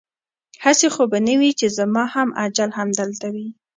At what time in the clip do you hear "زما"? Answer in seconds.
1.77-2.03